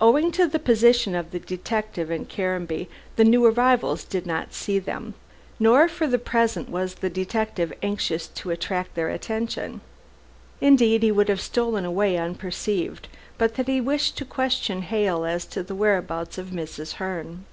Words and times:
Owing 0.00 0.32
to 0.32 0.48
the 0.48 0.58
position 0.58 1.14
of 1.14 1.30
the 1.30 1.38
detective 1.38 2.10
and 2.10 2.28
Caranby, 2.28 2.88
the 3.14 3.22
new 3.22 3.44
arrivals 3.46 4.02
did 4.02 4.26
not 4.26 4.52
see 4.52 4.80
them. 4.80 5.14
Nor 5.60 5.86
for 5.86 6.08
the 6.08 6.18
present 6.18 6.68
was 6.68 6.94
the 6.96 7.08
detective 7.08 7.72
anxious 7.80 8.26
to 8.26 8.50
attract 8.50 8.96
their 8.96 9.08
notice. 9.08 9.74
Indeed, 10.60 11.04
he 11.04 11.12
would 11.12 11.28
have 11.28 11.40
stolen 11.40 11.84
away 11.84 12.16
unperceived, 12.18 13.06
but 13.38 13.54
that 13.54 13.68
he 13.68 13.80
wished 13.80 14.16
to 14.18 14.24
question 14.24 14.82
Hale 14.82 15.24
as 15.24 15.44
to 15.46 15.62
the 15.62 15.76
whereabouts 15.76 16.38
of 16.38 16.48
Mrs. 16.48 16.94
Herne. 16.94 17.44